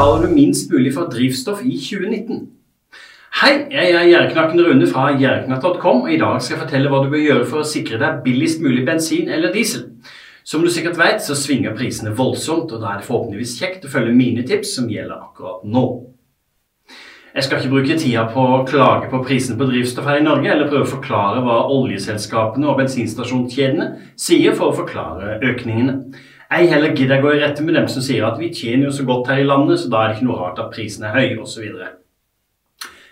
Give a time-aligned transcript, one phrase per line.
[0.00, 2.46] betaler du minst mulig for drivstoff i 2019?
[3.36, 7.10] Hei, jeg er Gjerdeknakken Rune fra gjerdeknakk.com, og i dag skal jeg fortelle hva du
[7.12, 9.90] bør gjøre for å sikre deg billigst mulig bensin eller diesel.
[10.40, 13.92] Som du sikkert vet, så svinger prisene voldsomt, og da er det forhåpentligvis kjekt å
[13.92, 15.84] følge mine tips som gjelder akkurat nå.
[17.34, 20.48] Jeg skal ikke bruke tida på å klage på prisene på drivstoff her i Norge,
[20.48, 26.00] eller prøve å forklare hva oljeselskapene og bensinstasjonskjedene sier for å forklare økningene.
[26.50, 28.94] Ei heller gidder jeg gå i rette med dem som sier at vi tjener jo
[28.94, 31.14] så godt her i landet, så da er det ikke noe rart at prisen er
[31.14, 31.66] høy, osv.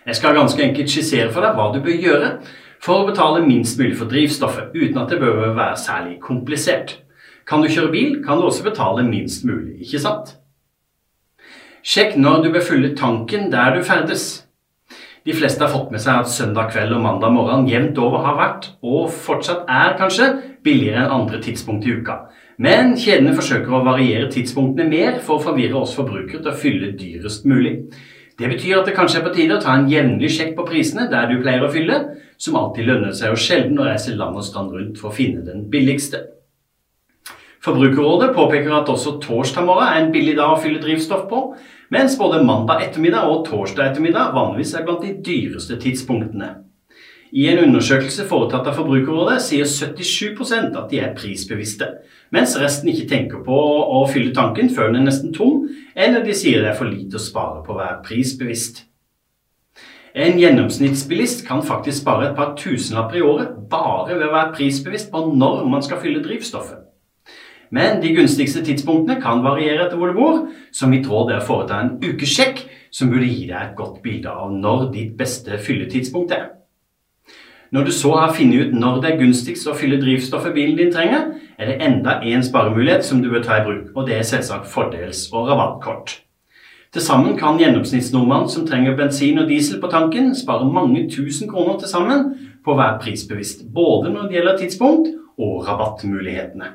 [0.05, 2.31] Jeg skal ganske enkelt skissere for deg hva du bør gjøre
[2.83, 6.97] for å betale minst mulig for drivstoffet, uten at det bør være særlig komplisert.
[7.47, 10.35] Kan du kjøre bil, kan du også betale minst mulig, ikke sant?
[11.79, 14.27] Sjekk når du bør fylle tanken der du ferdes.
[15.23, 18.35] De fleste har fått med seg at søndag kveld og mandag morgen jevnt over har
[18.39, 20.29] vært, og fortsatt er kanskje,
[20.63, 22.25] billigere enn andre tidspunkt i uka.
[22.59, 26.91] Men kjedene forsøker å variere tidspunktene mer for å forvirre oss forbrukere til å fylle
[26.99, 27.77] dyrest mulig.
[28.39, 31.07] Det betyr at det kanskje er på tide å ta en jevnlig sjekk på prisene
[31.11, 32.01] der du pleier å fylle,
[32.39, 35.43] som alltid lønner seg jo sjelden å reise land og strand rundt for å finne
[35.47, 36.25] den billigste.
[37.63, 41.41] Forbrukerrådet påpeker at også torsdag morgen er en billig dag å fylle drivstoff på,
[41.91, 46.53] mens både mandag ettermiddag og torsdag ettermiddag vanligvis er blant de dyreste tidspunktene.
[47.31, 51.85] I en undersøkelse foretatt av Forbrukerrådet sier 77% at de er prisbevisste,
[52.33, 56.33] mens resten ikke tenker på å fylle tanken før den er nesten tom, eller de
[56.33, 58.83] sier det er for lite å spare på å være prisbevisst.
[60.17, 65.11] En gjennomsnittsbilist kan faktisk spare et par tusenlapper i året bare ved å være prisbevisst
[65.13, 66.81] på når man skal fylle drivstoffet.
[67.69, 70.39] Men de gunstigste tidspunktene kan variere etter hvor du bor,
[70.73, 74.33] så mitt råd er å foreta en ukesjekk som burde gi deg et godt bilde
[74.33, 76.55] av når ditt beste fylletidspunkt er.
[77.71, 80.89] Når du så har funnet ut når det er gunstigst å fylle drivstoffet bilen din
[80.93, 84.25] trenger, er det enda én sparemulighet som du bør ta i bruk, og det er
[84.25, 86.15] selvsagt fordels- og rabattkort.
[86.89, 91.77] Til sammen kan gjennomsnittsnordmannen som trenger bensin og diesel på tanken, spare mange tusen kroner
[91.77, 92.31] til sammen
[92.65, 96.71] på å være prisbevisst, både når det gjelder tidspunkt og rabattmulighetene.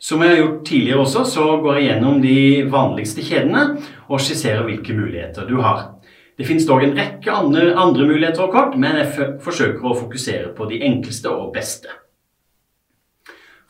[0.00, 2.38] Som jeg har gjort tidligere også, så går jeg gjennom de
[2.72, 3.66] vanligste kjedene
[4.08, 5.92] og skisserer hvilke muligheter du har.
[6.38, 10.54] Det finnes dog en rekke andre, andre muligheter og kort, men jeg forsøker å fokusere
[10.56, 11.92] på de enkleste og beste.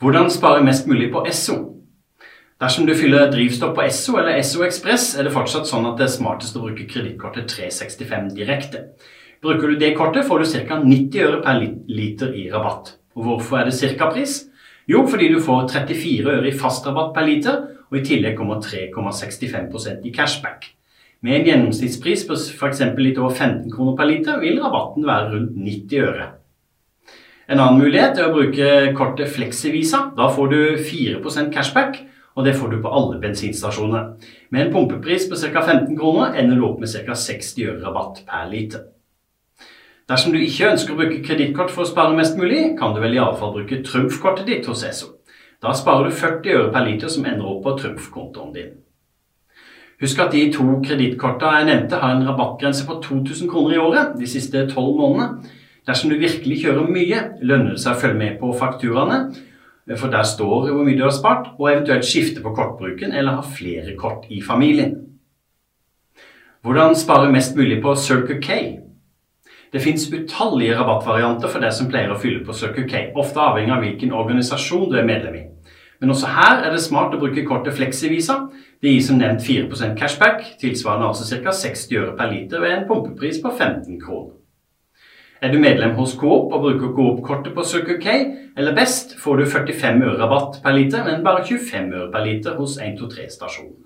[0.03, 1.57] Hvordan spare mest mulig på Esso?
[2.63, 6.07] Dersom du fyller drivstoff på Esso eller Esso Ekspress, er det fortsatt sånn at det
[6.07, 8.85] er smartest å bruke kredittkortet 365 direkte.
[9.43, 10.77] Bruker du det kortet, får du ca.
[10.79, 11.59] 90 øre per
[11.91, 12.93] liter i rabatt.
[13.17, 14.37] Og hvorfor er det cirka-pris?
[14.87, 17.59] Jo, fordi du får 34 øre i fast rabatt per liter,
[17.91, 20.71] og i tillegg kommer 3,65% i cashback.
[21.23, 22.81] Med en gjennomsnittspris på f.eks.
[22.99, 26.25] litt over 15 kroner per liter vil rabatten være rundt 90 øre.
[27.47, 30.09] En annen mulighet er å bruke kortet Flexivisa.
[30.17, 32.01] Da får du 4% cashback,
[32.35, 34.13] og det får du på alle bensinstasjoner.
[34.51, 35.63] Med en pumpepris på ca.
[35.63, 37.15] 15 kroner ender du opp med ca.
[37.15, 38.89] 60 øre rabatt per liter.
[40.11, 43.15] Dersom du ikke ønsker å bruke kredittkort for å spare mest mulig, kan du vel
[43.15, 45.13] iallfall bruke trumfkortet ditt hos ESO.
[45.63, 48.73] Da sparer du 40 øre per liter som ender opp på trumfkontoen din.
[50.01, 54.15] Husk at de to kredittkortene jeg nevnte, har en rabattgrense på 2000 kroner i året
[54.19, 55.49] de siste tolv månedene.
[55.87, 59.19] Dersom du virkelig kjører mye, lønner det seg å følge med på fakturaene,
[59.99, 63.43] for der står hvor mye du har spart, og eventuelt skifte på kortbruken eller ha
[63.43, 64.95] flere kort i familien.
[66.63, 68.59] Hvordan spare mest mulig på Circle K?
[69.73, 73.73] Det fins utallige rabattvarianter for deg som pleier å fylle på Circle K, ofte avhengig
[73.75, 75.43] av hvilken organisasjon du er medlem i.
[76.03, 78.33] Men også her er det smart å bruke kortet Flexivisa.
[78.83, 81.53] Det gir som nevnt 4 cashback, tilsvarende altså ca.
[81.55, 84.33] 60 øre per liter ved en pumpepris på 15 kroner.
[85.39, 88.17] Er du medlem hos Coop og bruker Coop-kortet på Circle K,
[88.57, 92.59] eller best, får du 45 øre rabatt per liter, men bare 25 øre per liter
[92.59, 93.79] hos 123-stasjonen.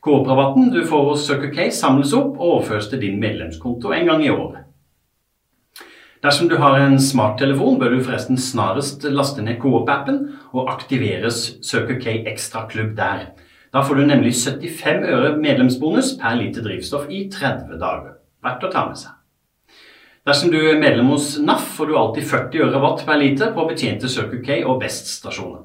[0.00, 4.24] Coop-rabatten du får hos Circle K samles opp og overføres til din medlemskonto en gang
[4.24, 4.65] i året.
[6.26, 10.16] Dersom du har en smarttelefon, bør du forresten snarest laste ned Coop-appen
[10.58, 13.28] og aktiveres Circle K Extra Klubb der.
[13.70, 18.18] Da får du nemlig 75 øre medlemsbonus per liter drivstoff i 30 dager.
[18.42, 19.14] Verdt å ta med seg.
[20.26, 23.70] Dersom du er medlem hos NAF, får du alltid 40 øre watt per liter på
[23.70, 25.62] betjente Circle K og Best-stasjoner.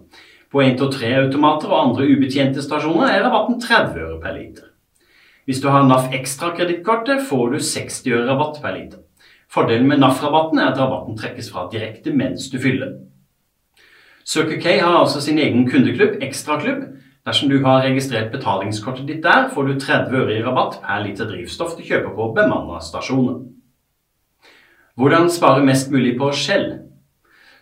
[0.53, 4.69] På 1-3-automater og andre ubetjente stasjoner er rabatten 30 øre per liter.
[5.49, 9.07] Hvis du har NAF Ekstra-kredittkortet, får du 60 øre rabatt per liter.
[9.51, 12.93] Fordelen med NAF-rabatten er at rabatten trekkes fra direkte mens du fyller.
[14.23, 16.85] Circle K har altså sin egen kundeklubb, Ekstraklubb.
[17.25, 21.27] Dersom du har registrert betalingskortet ditt der, får du 30 øre i rabatt per liter
[21.29, 23.43] drivstoff du kjøper på bemanna stasjoner.
[24.95, 26.71] Hvordan spare mest mulig på Shell?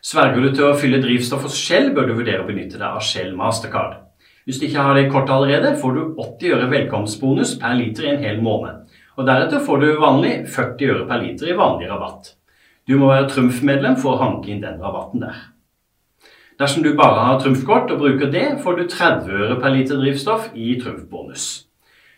[0.05, 3.03] Sverger du til å fylle drivstoff hos Shell, bør du vurdere å benytte deg av
[3.03, 3.97] Shell Mastercard.
[4.45, 8.13] Hvis du ikke har det kortet allerede, får du 80 øre velkomstbonus per liter i
[8.13, 8.85] en hel måned.
[9.19, 12.37] Og Deretter får du vanlig 40 øre per liter i vanlig rabatt.
[12.87, 15.41] Du må være Trumf-medlem for å hanke inn den rabatten der.
[16.59, 20.47] Dersom du bare har Trumf-kort og bruker det, får du 30 øre per liter drivstoff
[20.55, 21.49] i Trumf-bonus.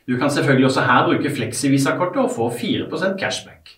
[0.06, 3.76] Du kan selvfølgelig også her bruke Flexivisa-kortet og få 4% cashback.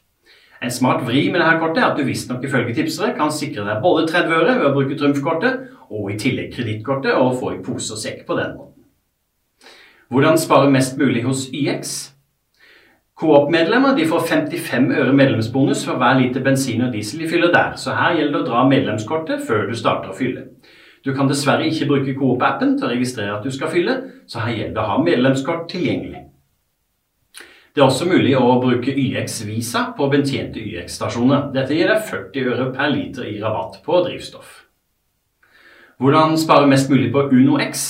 [0.64, 3.84] En smart vri med dette kortet er at du visstnok ifølge tipsere kan sikre deg
[3.84, 7.96] både 30 øre ved å bruke Trumf-kortet og i tillegg kredittkortet og få i pose
[7.96, 8.84] og sekk på den måten.
[10.12, 12.13] Hvordan spare mest mulig hos YX?
[13.24, 17.94] Coop-medlemmer får 55 øre medlemsbonus for hver liter bensin og diesel de fyller der, så
[17.96, 20.44] her gjelder det å dra medlemskortet før du starter å fylle.
[21.08, 23.96] Du kan dessverre ikke bruke Coop-appen til å registrere at du skal fylle,
[24.28, 26.26] så her gjelder det å ha medlemskort tilgjengelig.
[27.72, 31.48] Det er også mulig å bruke YX-visa på betjente YX-stasjoner.
[31.56, 34.66] Dette gir deg 40 øre per liter i rabatt på drivstoff.
[36.04, 37.88] Hvordan spare mest mulig på UnoX?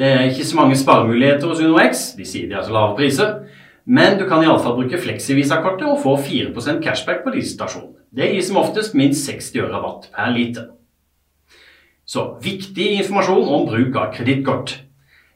[0.00, 3.42] Det er ikke så mange sparemuligheter hos UnoX, de sier de har så lave priser.
[3.84, 7.70] Men du kan iallfall bruke Flexivisa-kortet og få 4% cashback på disse.
[8.10, 10.70] Det gir som oftest minst 60 øre rabatt per liter.
[12.04, 14.80] Så viktig informasjon om bruk av kredittkort.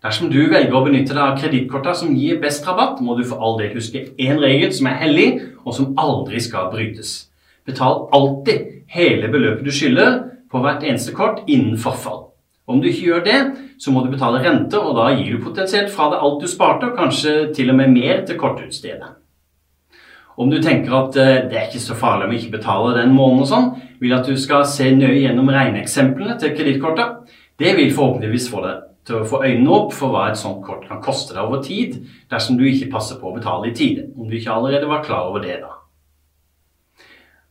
[0.05, 3.41] Dersom du velger å benytte deg av kredittkortene som gir best rabatt, må du for
[3.41, 5.29] all del huske én regel som er hellig,
[5.65, 7.31] og som aldri skal brytes.
[7.65, 10.19] Betal alltid hele beløpet du skylder
[10.53, 12.27] på hvert eneste kort innen forfall.
[12.69, 13.39] Om du ikke gjør det,
[13.85, 16.89] så må du betale renter, og da gir du potensielt fra deg alt du sparte,
[16.89, 19.11] og kanskje til og med mer til kortutstedet.
[20.41, 23.13] Om du tenker at eh, det er ikke så farlig om du ikke betaler den
[23.15, 23.69] måneden og sånn,
[24.01, 27.37] vil at du skal se nøye gjennom regneeksemplene til kredittkortet.
[27.61, 30.89] Det vil forhåpentligvis få deg til å få øynene opp for hva et sånt kort
[30.89, 32.01] kan koste deg over tid
[32.33, 35.29] dersom du ikke passer på å betale i tide, om du ikke allerede var klar
[35.29, 35.75] over det da.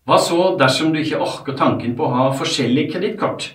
[0.09, 3.53] Hva så dersom du ikke orker tanken på å ha forskjellige kredittkort?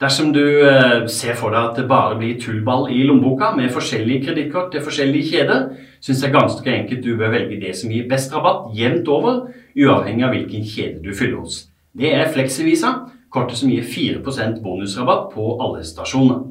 [0.00, 4.30] Dersom du eh, ser for deg at det bare blir tullball i lommeboka med forskjellige
[4.30, 5.66] kredittkort til forskjellige kjeder,
[6.00, 9.42] syns jeg ganske enkelt du bør velge det som gir best rabatt jevnt over,
[9.76, 11.66] uavhengig av hvilken kjede du fyller hos.
[11.92, 12.94] Det er Flexivisa,
[13.28, 16.46] kortet som gir 4% bonusrabatt på alle stasjoner.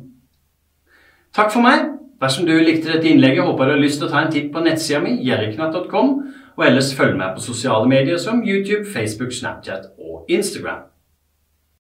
[1.34, 1.96] Takk for meg.
[2.22, 4.52] Dersom du likte dette innlegget, håper jeg du har lyst til å ta en titt
[4.54, 6.14] på nettsida mi, jerriknatt.com,
[6.60, 10.89] og ellers følg meg på sosiale medier som YouTube, Facebook, Snapchat og Instagram.